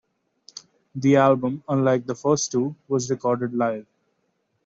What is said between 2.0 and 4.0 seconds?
the first two, was recorded live.